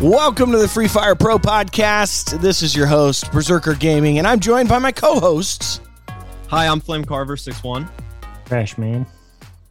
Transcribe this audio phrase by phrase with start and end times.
[0.00, 2.40] Welcome to the Free Fire Pro podcast.
[2.40, 5.82] This is your host, Berserker Gaming, and I'm joined by my co hosts.
[6.48, 7.86] Hi, I'm Flame Carver, 6'1.
[8.46, 9.06] Trashman.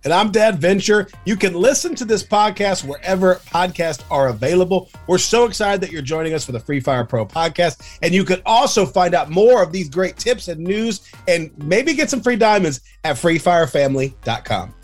[0.03, 1.07] And I'm Dad Venture.
[1.25, 4.91] You can listen to this podcast wherever podcasts are available.
[5.07, 7.97] We're so excited that you're joining us for the Free Fire Pro podcast.
[8.03, 11.95] And you can also find out more of these great tips and news and maybe
[11.95, 14.75] get some free diamonds at freefirefamily.com.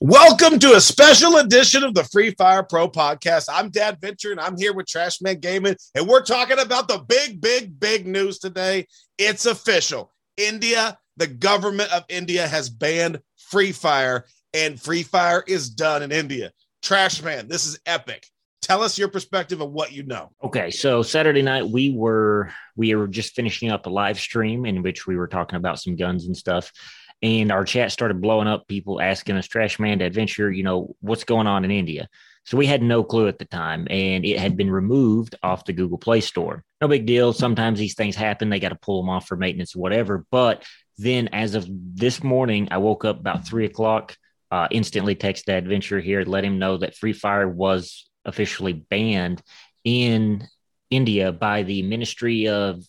[0.00, 3.48] Welcome to a special edition of the Free Fire Pro podcast.
[3.52, 7.40] I'm Dad Venture and I'm here with Trashman Gaming, and we're talking about the big,
[7.40, 8.86] big, big news today.
[9.18, 10.12] It's official.
[10.36, 13.18] India, the government of India has banned
[13.50, 14.24] Free Fire,
[14.54, 16.52] and Free Fire is done in India.
[16.80, 18.24] Trashman, this is epic.
[18.62, 20.30] Tell us your perspective of what you know.
[20.44, 24.82] Okay, so Saturday night we were we were just finishing up a live stream in
[24.82, 26.72] which we were talking about some guns and stuff
[27.22, 31.24] and our chat started blowing up people asking us Trashman to adventure you know what's
[31.24, 32.08] going on in india?
[32.44, 35.72] So we had no clue at the time and it had been removed off the
[35.72, 36.64] google play store.
[36.80, 37.32] No big deal.
[37.32, 38.48] Sometimes these things happen.
[38.48, 40.24] They got to pull them off for maintenance or whatever.
[40.30, 40.64] But
[40.98, 44.16] then as of this morning i woke up about three o'clock
[44.50, 49.40] uh, instantly texted adventure here let him know that free fire was officially banned
[49.84, 50.46] in
[50.90, 52.82] india by the ministry of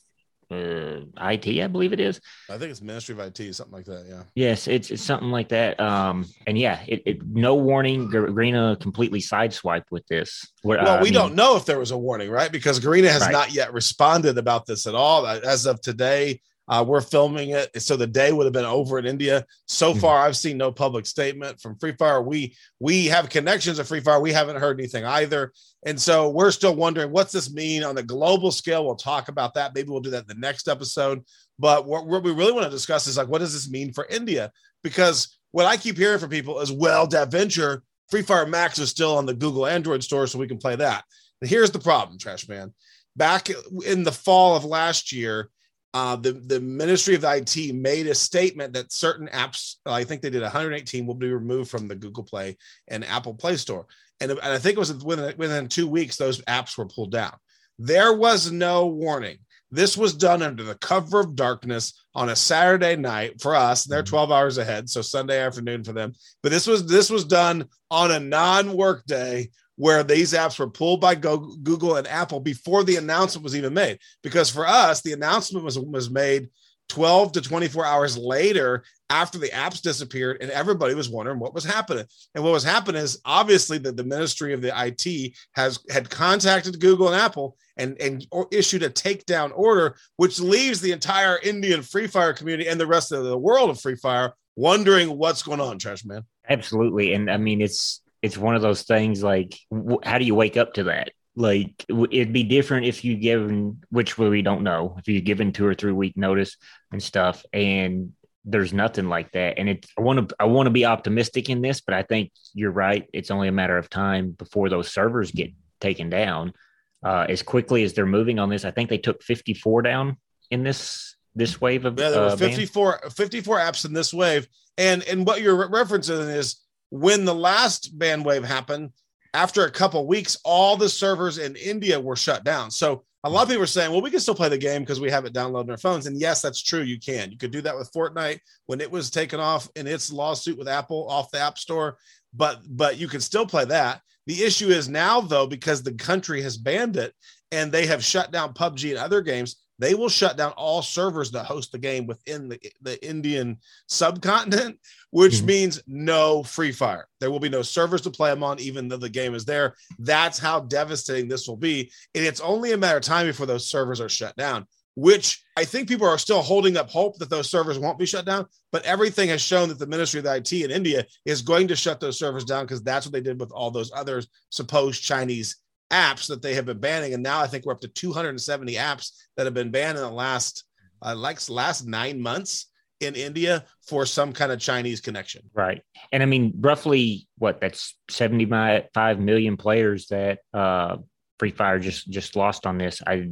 [0.51, 2.19] uh, IT, I believe it is.
[2.49, 4.05] I think it's Ministry of IT, something like that.
[4.09, 4.23] Yeah.
[4.35, 5.79] Yes, it's, it's something like that.
[5.79, 8.09] Um, and yeah, it, it no warning.
[8.09, 10.47] Garena completely sideswiped with this.
[10.61, 12.51] Where, well, uh, we I mean, don't know if there was a warning, right?
[12.51, 13.31] Because Garena has right.
[13.31, 15.27] not yet responded about this at all.
[15.27, 19.05] As of today, uh, we're filming it, so the day would have been over in
[19.07, 19.45] India.
[19.67, 19.99] So mm-hmm.
[19.99, 22.21] far, I've seen no public statement from Free Fire.
[22.21, 24.19] We we have connections to Free Fire.
[24.19, 25.51] We haven't heard anything either,
[25.85, 28.85] and so we're still wondering what's this mean on the global scale.
[28.85, 29.73] We'll talk about that.
[29.73, 31.23] Maybe we'll do that in the next episode.
[31.57, 34.05] But what, what we really want to discuss is like, what does this mean for
[34.09, 34.51] India?
[34.81, 38.89] Because what I keep hearing from people is, well, that Venture Free Fire Max is
[38.89, 41.03] still on the Google Android store, so we can play that.
[41.41, 42.73] And here's the problem, Trashman.
[43.15, 43.49] Back
[43.85, 45.49] in the fall of last year,
[45.93, 50.29] uh, the the Ministry of IT made a statement that certain apps, I think they
[50.29, 52.57] did 118, will be removed from the Google Play
[52.87, 53.87] and Apple Play Store,
[54.19, 57.33] and, and I think it was within within two weeks those apps were pulled down.
[57.79, 59.39] There was no warning.
[59.71, 63.83] This was done under the cover of darkness on a Saturday night for us.
[63.83, 64.09] They're mm-hmm.
[64.09, 66.13] 12 hours ahead, so Sunday afternoon for them.
[66.43, 70.99] But this was this was done on a non-work day where these apps were pulled
[70.99, 73.97] by Google and Apple before the announcement was even made.
[74.21, 76.49] Because for us, the announcement was, was made
[76.89, 81.63] 12 to 24 hours later after the apps disappeared and everybody was wondering what was
[81.63, 82.03] happening.
[82.35, 86.81] And what was happening is obviously that the ministry of the it has had contacted
[86.81, 92.07] google and apple and and issued a takedown order which leaves the entire indian free
[92.07, 95.79] fire community and the rest of the world of free fire wondering what's going on
[95.79, 96.23] Trashman.
[96.49, 97.13] Absolutely.
[97.13, 100.57] And i mean it's it's one of those things like w- how do you wake
[100.57, 101.11] up to that?
[101.35, 105.65] Like it'd be different if you given which we don't know if you given two
[105.65, 106.57] or three week notice
[106.91, 108.13] and stuff and
[108.45, 109.57] there's nothing like that.
[109.57, 112.31] And it's i want to i want to be optimistic in this but i think
[112.53, 113.07] you're right.
[113.13, 116.53] It's only a matter of time before those servers get taken down.
[117.01, 120.17] Uh, as quickly as they're moving on this i think they took 54 down
[120.51, 124.47] in this this wave of yeah there were uh, 54 54 apps in this wave.
[124.77, 126.57] And and what you're referencing is
[126.89, 128.91] when the last band wave happened,
[129.33, 132.71] after a couple weeks, all the servers in India were shut down.
[132.71, 134.99] So a lot of people are saying, well, we can still play the game because
[134.99, 136.07] we have it downloaded on our phones.
[136.07, 136.81] And yes, that's true.
[136.81, 137.31] You can.
[137.31, 140.67] You could do that with Fortnite when it was taken off in its lawsuit with
[140.67, 141.97] Apple off the App Store.
[142.33, 144.01] But but you can still play that.
[144.25, 147.13] The issue is now, though, because the country has banned it
[147.51, 151.31] and they have shut down PUBG and other games, they will shut down all servers
[151.31, 153.57] that host the game within the, the Indian
[153.87, 154.77] subcontinent,
[155.11, 155.47] which mm-hmm.
[155.47, 157.07] means no free fire.
[157.19, 159.75] There will be no servers to play them on, even though the game is there.
[159.97, 161.91] That's how devastating this will be.
[162.15, 165.65] And it's only a matter of time before those servers are shut down, which I
[165.65, 168.45] think people are still holding up hope that those servers won't be shut down.
[168.71, 171.99] But everything has shown that the Ministry of IT in India is going to shut
[171.99, 175.57] those servers down because that's what they did with all those other supposed Chinese
[175.91, 179.11] apps that they have been banning, and now I think we're up to 270 apps
[179.35, 180.65] that have been banned in the last
[181.01, 182.67] uh, like last nine months
[182.99, 185.49] in India for some kind of Chinese connection.
[185.53, 185.81] Right,
[186.11, 190.97] and I mean roughly what that's 75 million players that uh,
[191.37, 193.01] Free Fire just just lost on this.
[193.05, 193.31] I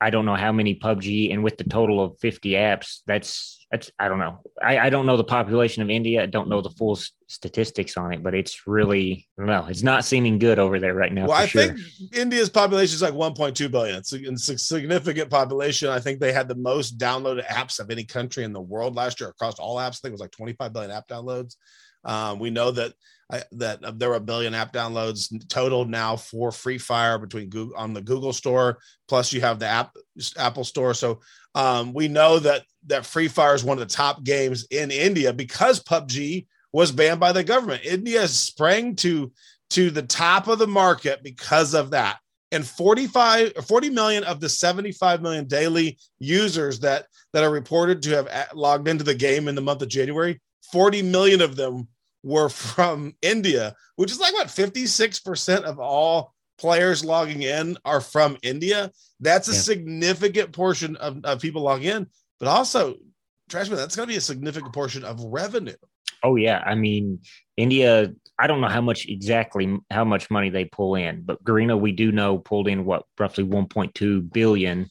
[0.00, 3.61] I don't know how many PUBG, and with the total of 50 apps, that's that's
[3.98, 4.40] I don't know.
[4.62, 6.22] I, I don't know the population of India.
[6.22, 10.38] I don't know the full statistics on it, but it's really well, it's not seeming
[10.38, 11.26] good over there right now.
[11.26, 11.68] Well, I sure.
[11.68, 11.78] think
[12.12, 13.96] India's population is like 1.2 billion.
[13.96, 15.88] It's a, it's a, significant population.
[15.88, 19.20] I think they had the most downloaded apps of any country in the world last
[19.20, 19.96] year across all apps.
[19.96, 21.56] I think it was like 25 billion app downloads.
[22.04, 22.92] Um, we know that
[23.32, 27.74] I, that there are a billion app downloads total now for Free Fire between Google
[27.76, 28.78] on the Google Store.
[29.08, 29.96] Plus, you have the app
[30.36, 30.92] Apple Store.
[30.92, 31.20] So
[31.54, 35.32] um, we know that that Free Fire is one of the top games in India
[35.32, 37.84] because PUBG was banned by the government.
[37.84, 39.32] India sprang to
[39.70, 42.18] to the top of the market because of that.
[42.50, 48.10] And 45 40 million of the 75 million daily users that that are reported to
[48.10, 50.38] have logged into the game in the month of January,
[50.70, 51.88] 40 million of them
[52.22, 58.36] were from India, which is like what 56% of all players logging in are from
[58.42, 58.90] India.
[59.20, 59.58] That's a yeah.
[59.58, 62.06] significant portion of, of people logging in,
[62.38, 62.96] but also,
[63.50, 65.74] Trashman, that's going to be a significant portion of revenue.
[66.22, 67.20] Oh yeah, I mean
[67.56, 68.12] India.
[68.38, 71.92] I don't know how much exactly how much money they pull in, but Garena we
[71.92, 74.88] do know pulled in what roughly 1.2 billion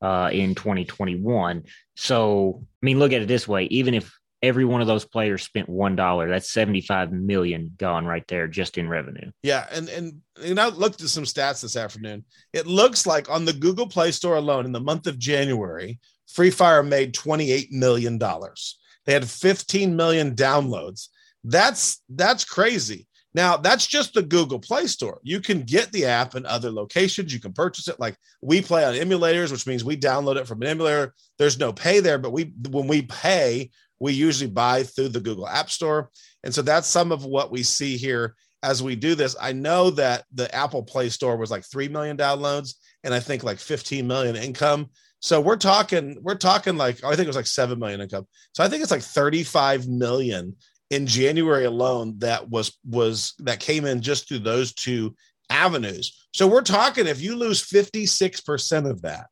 [0.00, 1.64] uh, in 2021.
[1.96, 5.42] So I mean, look at it this way: even if every one of those players
[5.42, 9.30] spent one dollar, that's 75 million gone right there just in revenue.
[9.42, 12.24] Yeah, and and and I looked at some stats this afternoon.
[12.52, 16.50] It looks like on the Google Play Store alone in the month of January, Free
[16.50, 18.78] Fire made 28 million dollars.
[19.06, 21.08] They had 15 million downloads.
[21.44, 23.06] That's that's crazy.
[23.34, 25.18] Now, that's just the Google Play Store.
[25.22, 27.32] You can get the app in other locations.
[27.32, 27.98] You can purchase it.
[27.98, 31.14] Like we play on emulators, which means we download it from an emulator.
[31.38, 33.70] There's no pay there, but we when we pay,
[34.02, 36.10] we usually buy through the Google App Store.
[36.42, 38.34] And so that's some of what we see here
[38.64, 39.36] as we do this.
[39.40, 43.44] I know that the Apple Play Store was like 3 million downloads and I think
[43.44, 44.90] like 15 million income.
[45.20, 48.26] So we're talking, we're talking like oh, I think it was like seven million income.
[48.54, 50.56] So I think it's like 35 million
[50.90, 55.14] in January alone that was was that came in just through those two
[55.48, 56.26] avenues.
[56.34, 59.26] So we're talking if you lose 56% of that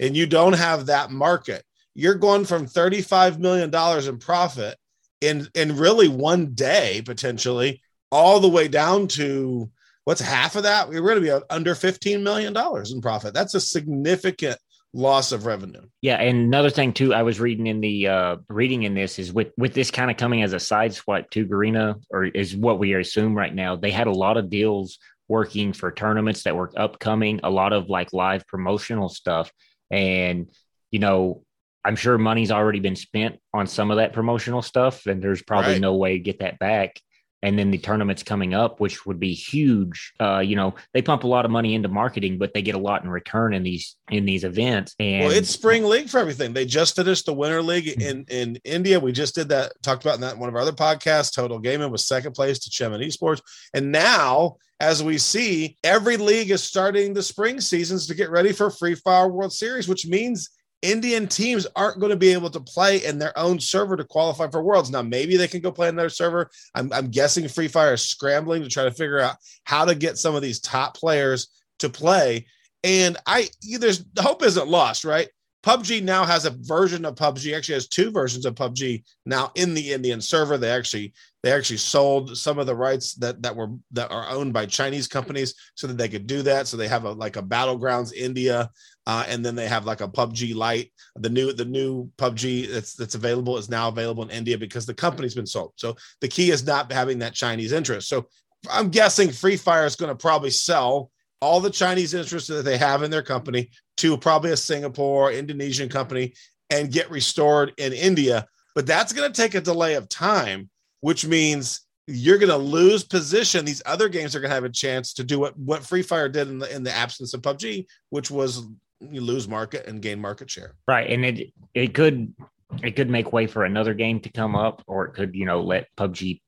[0.00, 1.62] and you don't have that market,
[1.94, 4.76] you're going from 35 million dollars in profit
[5.20, 7.80] in in really one day potentially
[8.10, 9.70] all the way down to
[10.04, 10.88] what's half of that?
[10.88, 13.34] We're going to be under 15 million dollars in profit.
[13.34, 14.58] That's a significant
[14.94, 15.82] loss of revenue.
[16.02, 19.32] Yeah, and another thing too, I was reading in the uh reading in this is
[19.32, 22.78] with with this kind of coming as a side swipe to Garena, or is what
[22.78, 23.76] we assume right now.
[23.76, 24.98] They had a lot of deals
[25.28, 29.50] working for tournaments that were upcoming, a lot of like live promotional stuff,
[29.90, 30.50] and
[30.90, 31.44] you know.
[31.84, 35.72] I'm sure money's already been spent on some of that promotional stuff, and there's probably
[35.72, 35.80] right.
[35.80, 37.00] no way to get that back
[37.42, 40.12] and then the tournaments coming up, which would be huge.
[40.20, 42.78] Uh, you know, they pump a lot of money into marketing, but they get a
[42.78, 44.94] lot in return in these in these events.
[45.00, 46.52] And well, it's spring league for everything.
[46.52, 48.00] They just finished the winter league mm-hmm.
[48.00, 49.00] in in India.
[49.00, 49.72] We just did that.
[49.82, 51.34] Talked about in that one of our other podcasts.
[51.34, 53.42] Total Gaming was second place to Chemin Esports,
[53.74, 54.56] and now.
[54.80, 58.96] As we see, every league is starting the spring seasons to get ready for Free
[58.96, 60.50] Fire World Series, which means
[60.82, 64.48] Indian teams aren't going to be able to play in their own server to qualify
[64.48, 64.90] for Worlds.
[64.90, 66.50] Now, maybe they can go play in their server.
[66.74, 70.18] I'm, I'm, guessing Free Fire is scrambling to try to figure out how to get
[70.18, 71.48] some of these top players
[71.78, 72.46] to play.
[72.82, 73.48] And I,
[73.78, 75.28] there's hope isn't lost, right?
[75.62, 77.56] PUBG now has a version of PUBG.
[77.56, 80.58] Actually, has two versions of PUBG now in the Indian server.
[80.58, 84.52] They actually they actually sold some of the rights that that were that are owned
[84.52, 86.66] by Chinese companies so that they could do that.
[86.66, 88.70] So they have a like a battlegrounds India,
[89.06, 90.92] uh, and then they have like a PUBG Lite.
[91.16, 94.94] The new the new PUBG that's that's available is now available in India because the
[94.94, 95.72] company's been sold.
[95.76, 98.08] So the key is not having that Chinese interest.
[98.08, 98.28] So
[98.70, 102.78] I'm guessing Free Fire is going to probably sell all the Chinese interest that they
[102.78, 106.34] have in their company to probably a Singapore, Indonesian company
[106.70, 108.46] and get restored in India.
[108.76, 110.70] But that's going to take a delay of time,
[111.02, 113.64] which means you're going to lose position.
[113.64, 116.28] These other games are going to have a chance to do what, what Free Fire
[116.28, 118.66] did in the, in the absence of PUBG, which was
[119.00, 120.74] you lose market and gain market share.
[120.88, 121.10] Right.
[121.10, 122.34] And it, it could,
[122.82, 125.60] it could make way for another game to come up, or it could, you know,
[125.60, 126.40] let PUBG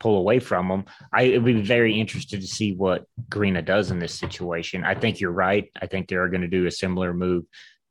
[0.00, 0.84] pull away from them.
[1.12, 4.84] I would be very interested to see what Garena does in this situation.
[4.84, 5.70] I think you're right.
[5.80, 7.44] I think they are going to do a similar move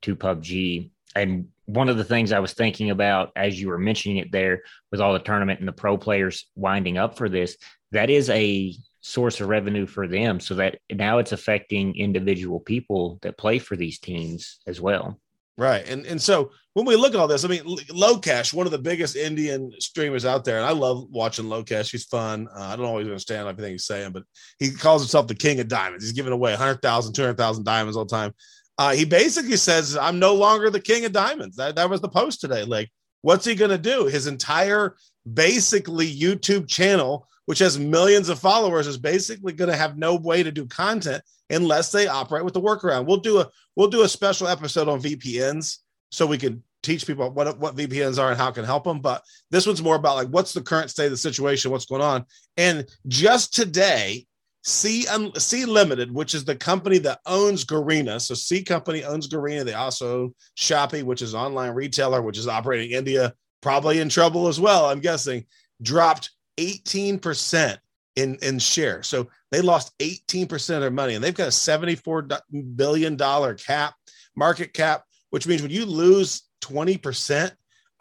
[0.04, 0.90] to PUBG.
[1.18, 4.62] And one of the things I was thinking about as you were mentioning it there
[4.92, 7.58] with all the tournament and the pro players winding up for this,
[7.92, 10.40] that is a source of revenue for them.
[10.40, 15.20] So that now it's affecting individual people that play for these teams as well.
[15.58, 15.88] Right.
[15.90, 18.78] And and so when we look at all this, I mean, Lokesh, one of the
[18.78, 21.90] biggest Indian streamers out there, and I love watching Lokesh.
[21.90, 22.48] He's fun.
[22.56, 24.22] Uh, I don't always understand everything he's saying, but
[24.60, 26.04] he calls himself the king of diamonds.
[26.04, 28.36] He's giving away 100,000, 200,000 diamonds all the time.
[28.78, 31.56] Uh, he basically says, I'm no longer the king of diamonds.
[31.58, 32.64] That, that was the post today.
[32.64, 32.90] Like,
[33.22, 34.06] What's he going to do?
[34.06, 34.96] His entire
[35.34, 40.44] basically YouTube channel, which has millions of followers, is basically going to have no way
[40.44, 43.06] to do content unless they operate with the workaround.
[43.06, 45.78] We'll do a we'll do a special episode on VPNs
[46.12, 49.00] so we can teach people what what VPNs are and how it can help them.
[49.00, 52.02] But this one's more about like what's the current state of the situation, what's going
[52.02, 52.26] on.
[52.58, 54.27] And just today,
[54.68, 55.06] Sea
[55.38, 58.20] Sea Limited, which is the company that owns Garena.
[58.20, 59.64] So Sea Company owns Garena.
[59.64, 64.10] They also own Shopee, which is online retailer, which is operating in India, probably in
[64.10, 64.88] trouble as well.
[64.88, 65.46] I'm guessing
[65.82, 67.78] dropped 18%
[68.18, 69.04] in in share.
[69.04, 72.28] So they lost 18% of their money, and they've got a 74
[72.76, 73.96] billion dollar cap
[74.36, 77.52] market cap, which means when you lose 20%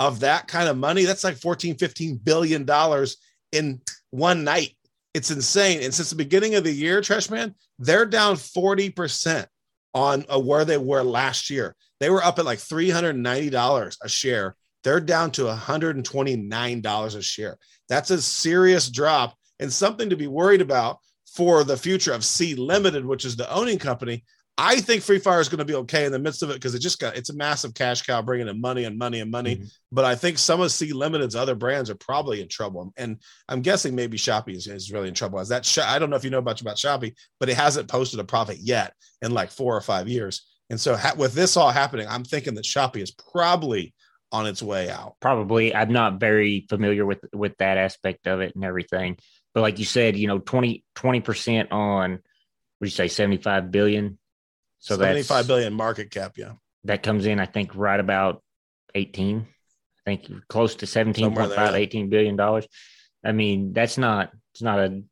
[0.01, 3.19] of that kind of money, that's like 14, 15 billion dollars
[3.53, 3.81] in
[4.11, 4.76] one night.
[5.17, 5.81] It's insane.
[5.83, 9.47] And since the beginning of the year, Trashman, they're down 40%
[9.95, 11.75] on uh, where they were last year.
[12.01, 14.57] They were up at like $390 a share.
[14.85, 17.57] They're down to $129 a share.
[17.89, 20.99] That's a serious drop and something to be worried about
[21.35, 24.23] for the future of Sea Limited, which is the owning company,
[24.59, 26.75] I think Free Fire is going to be okay in the midst of it because
[26.75, 29.57] it just got it's a massive cash cow bringing in money and money and money.
[29.57, 29.67] Mm-hmm.
[29.93, 33.61] But I think some of Sea Limited's other brands are probably in trouble, and I'm
[33.61, 35.41] guessing maybe Shopee is, is really in trouble.
[35.41, 38.19] As that, I don't know if you know much about Shopee, but it hasn't posted
[38.19, 40.47] a profit yet in like four or five years.
[40.71, 43.93] And so ha- with this all happening, I'm thinking that Shopee is probably
[44.33, 45.17] on its way out.
[45.21, 49.19] Probably, I'm not very familiar with with that aspect of it and everything.
[49.53, 50.83] But like you said, you know, 20
[51.21, 52.13] percent on
[52.79, 54.19] what do you say, 75 billion
[54.79, 56.35] so 75 billion market cap.
[56.37, 56.53] Yeah.
[56.85, 58.43] That comes in, I think, right about
[58.95, 59.47] 18.
[60.07, 62.67] I think close to 17.5, 18 billion dollars.
[63.25, 65.03] I mean, that's not, it's not a,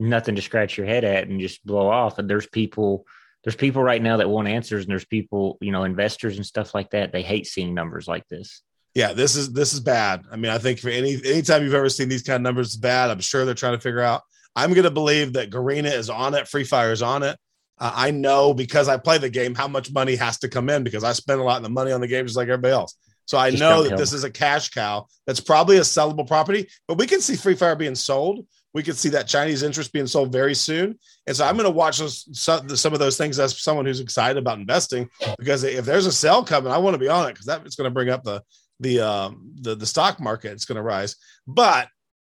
[0.00, 2.18] nothing to scratch your head at and just blow off.
[2.18, 3.06] And there's people,
[3.44, 6.74] there's people right now that want answers and there's people, you know, investors and stuff
[6.74, 7.12] like that.
[7.12, 8.62] They hate seeing numbers like this.
[8.94, 10.24] Yeah, this is this is bad.
[10.30, 12.76] I mean, I think for any anytime you've ever seen these kind of numbers, it's
[12.76, 13.10] bad.
[13.10, 14.20] I'm sure they're trying to figure out.
[14.54, 16.46] I'm going to believe that Garena is on it.
[16.46, 17.38] Free Fire is on it.
[17.82, 20.84] Uh, I know because I play the game how much money has to come in
[20.84, 22.96] because I spend a lot of the money on the game just like everybody else.
[23.24, 26.68] So I just know that this is a cash cow that's probably a sellable property,
[26.86, 28.46] but we can see Free Fire being sold.
[28.72, 30.96] We could see that Chinese interest being sold very soon.
[31.26, 34.00] And so I'm going to watch those, some, some of those things as someone who's
[34.00, 37.32] excited about investing because if there's a sell coming, I want to be on it
[37.32, 38.42] because that's going to bring up the
[38.78, 40.52] the um, the the stock market.
[40.52, 41.16] It's going to rise.
[41.48, 41.88] But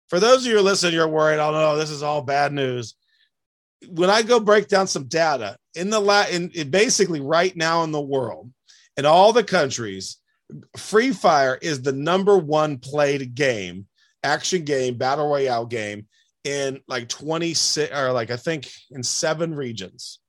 [0.08, 1.40] for those of you who are listening, you're worried.
[1.40, 2.96] Oh no, this is all bad news
[3.90, 7.84] when I go break down some data in the la- in, in basically right now
[7.84, 8.52] in the world,
[8.98, 10.18] in all the countries,
[10.78, 13.88] Free Fire is the number one played game,
[14.24, 16.08] action game, battle royale game
[16.44, 20.20] in like 26 or like I think in seven regions,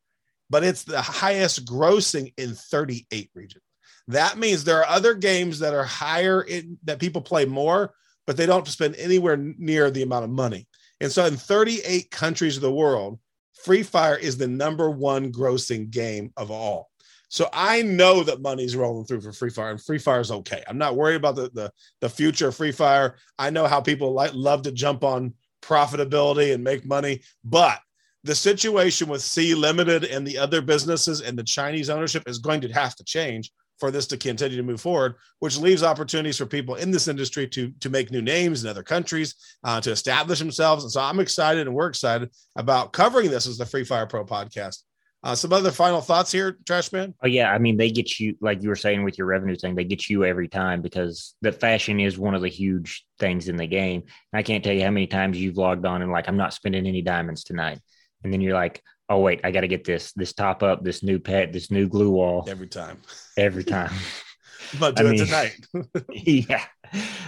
[0.49, 3.63] but it's the highest grossing in 38 regions.
[4.09, 7.95] That means there are other games that are higher in that people play more,
[8.27, 10.67] but they don't spend anywhere near the amount of money.
[11.01, 13.19] And so in 38 countries of the world,
[13.55, 16.91] Free Fire is the number one grossing game of all.
[17.29, 20.63] So I know that money's rolling through for Free Fire, and Free Fire is okay.
[20.69, 23.17] I'm not worried about the the, the future of Free Fire.
[23.39, 27.81] I know how people like love to jump on profitability and make money, but
[28.23, 32.61] the situation with Sea Limited and the other businesses and the Chinese ownership is going
[32.63, 36.47] to have to change for this to continue to move forward, which leaves opportunities for
[36.47, 40.39] people in this industry to to make new names in other countries, uh, to establish
[40.39, 40.85] themselves.
[40.85, 44.25] And so I'm excited, and we're excited about covering this as the Free Fire Pro
[44.25, 44.83] podcast.
[45.25, 47.15] Uh, some other final thoughts here, Trashman?
[47.23, 49.75] Oh yeah, I mean they get you like you were saying with your revenue thing,
[49.75, 53.57] they get you every time because the fashion is one of the huge things in
[53.57, 54.03] the game.
[54.03, 56.53] And I can't tell you how many times you've logged on and like I'm not
[56.53, 57.81] spending any diamonds tonight,
[58.23, 61.03] and then you're like, oh wait, I got to get this this top up, this
[61.03, 63.01] new pet, this new gloo wall every time.
[63.37, 63.93] Every time.
[64.81, 65.67] but do mean, tonight.
[66.11, 66.65] yeah,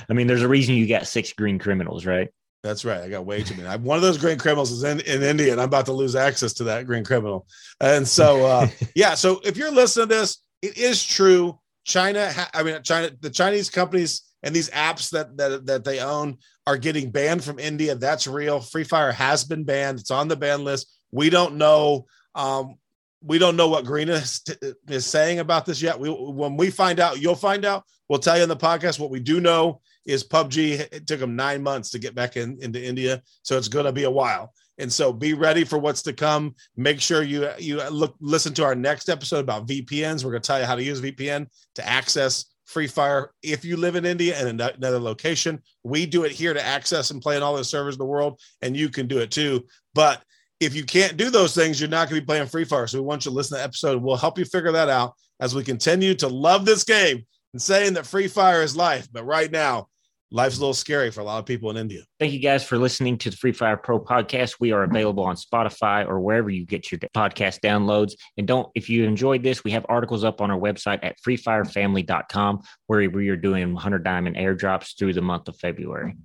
[0.09, 2.29] I mean, there's a reason you got six green criminals, right?
[2.63, 3.01] That's right.
[3.01, 3.69] I got way too many.
[3.69, 6.17] I'm, one of those green criminals is in, in India, and I'm about to lose
[6.17, 7.47] access to that green criminal.
[7.81, 9.15] And so, uh, yeah.
[9.15, 11.61] So if you're listening to this, it is true.
[11.85, 16.01] China, ha- I mean, China, the Chinese companies and these apps that that that they
[16.01, 17.95] own are getting banned from India.
[17.95, 18.61] That's real.
[18.61, 20.01] Free Fire has been banned.
[20.01, 20.96] It's on the ban list.
[21.13, 22.07] We don't know.
[22.35, 22.77] Um,
[23.23, 24.43] we don't know what Garena is,
[24.89, 25.99] is saying about this yet.
[25.99, 27.85] We, when we find out, you'll find out.
[28.09, 29.01] We'll tell you in the podcast.
[29.01, 30.81] What we do know is PUBG.
[30.93, 33.93] It took them nine months to get back in, into India, so it's going to
[33.93, 34.53] be a while.
[34.79, 36.55] And so, be ready for what's to come.
[36.77, 40.23] Make sure you you look listen to our next episode about VPNs.
[40.23, 41.47] We're going to tell you how to use VPN
[41.77, 45.63] to access Free Fire if you live in India and another location.
[45.83, 48.39] We do it here to access and play in all the servers in the world,
[48.61, 49.67] and you can do it too.
[49.95, 50.23] But
[50.61, 52.87] if you can't do those things, you're not going to be playing Free Fire.
[52.87, 54.03] So we want you to listen to the episode.
[54.03, 57.95] We'll help you figure that out as we continue to love this game and saying
[57.95, 59.09] that free fire is life.
[59.13, 59.89] But right now,
[60.31, 62.03] life's a little scary for a lot of people in India.
[62.19, 64.57] Thank you guys for listening to the Free Fire Pro podcast.
[64.61, 68.15] We are available on Spotify or wherever you get your podcast downloads.
[68.37, 72.63] And don't, if you enjoyed this, we have articles up on our website at freefirefamily.com
[72.87, 76.17] where we are doing 100 diamond airdrops through the month of February.